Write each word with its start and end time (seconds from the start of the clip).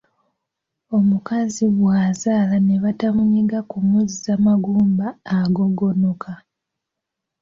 Omukazi 0.97 1.65
bw’azaala 1.77 2.57
ne 2.61 2.75
batamunyiga 2.83 3.59
kumuzza 3.69 4.31
magumba 4.45 5.07
agogonoka. 5.39 6.31